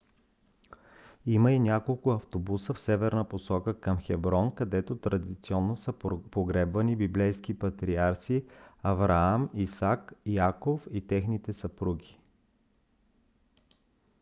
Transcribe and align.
има 1.25 1.51
и 1.51 1.59
няколко 1.59 2.09
автобуса 2.11 2.73
в 2.73 2.79
северна 2.79 3.27
посока 3.27 3.79
към 3.81 3.97
хеброн 3.99 4.55
където 4.55 4.95
традиционно 4.97 5.75
са 5.77 5.93
погребвани 6.31 6.95
библейските 6.95 7.59
патриарси 7.59 8.45
авраам 8.83 9.49
исак 9.53 10.13
яков 10.25 10.87
и 10.91 11.07
техните 11.07 11.53
съпруги 11.53 12.19